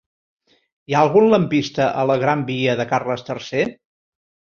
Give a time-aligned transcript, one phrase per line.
[0.91, 3.67] Hi ha algun lampista a la gran via de Carles III?